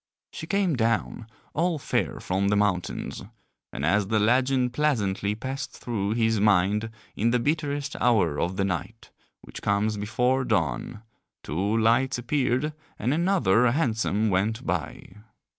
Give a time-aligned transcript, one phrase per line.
[0.31, 3.21] She came down all fair from the mountains;
[3.71, 8.65] and as the legend pleasantly passed through his mind in the bitterest hour of the
[8.65, 9.11] night,
[9.41, 11.03] which comes before dawn,
[11.43, 15.17] two lights appeared and another hansom went by.